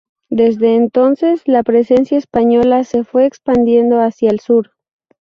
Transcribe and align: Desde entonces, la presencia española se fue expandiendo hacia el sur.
Desde 0.31 0.75
entonces, 0.75 1.43
la 1.45 1.61
presencia 1.61 2.17
española 2.17 2.83
se 2.85 3.03
fue 3.03 3.27
expandiendo 3.27 4.01
hacia 4.01 4.31
el 4.31 4.39
sur. 4.39 4.71